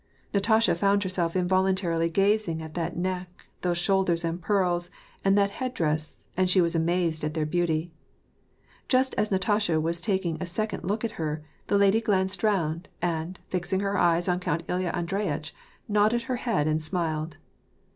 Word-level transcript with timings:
Natasha 0.33 0.73
found 0.73 1.03
herself 1.03 1.35
involuntarily 1.35 2.09
gazing 2.09 2.59
at 2.59 2.73
that 2.73 2.97
neck, 2.97 3.29
those 3.61 3.77
shoulders 3.77 4.23
and 4.25 4.41
pearls, 4.41 4.89
and 5.23 5.37
that 5.37 5.51
head 5.51 5.75
dress, 5.75 6.25
and 6.35 6.49
she 6.49 6.59
was 6.59 6.73
amazed 6.73 7.23
at 7.23 7.35
their 7.35 7.45
beauty. 7.45 7.91
Just 8.87 9.13
as 9.13 9.29
Natasha 9.29 9.79
was 9.79 10.01
taking 10.01 10.41
a 10.41 10.45
second 10.47 10.83
look 10.85 11.05
at 11.05 11.11
her, 11.21 11.43
the 11.67 11.77
lady 11.77 12.01
glanced 12.01 12.41
round, 12.41 12.89
and, 12.99 13.39
fixing 13.49 13.81
her 13.81 13.95
eyes 13.95 14.27
on 14.27 14.39
Count 14.39 14.63
Ilya 14.67 14.89
Andreyitch, 14.89 15.53
nodded 15.87 16.23
her 16.23 16.37
head 16.37 16.67
and 16.67 16.81
smiled. 16.83 17.37